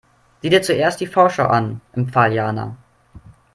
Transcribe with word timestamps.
Sieh 0.41 0.49
dir 0.49 0.63
zuerst 0.63 0.99
die 0.99 1.05
Vorschau 1.05 1.45
an, 1.45 1.79
empfahl 1.93 2.33
Jana. 2.33 2.75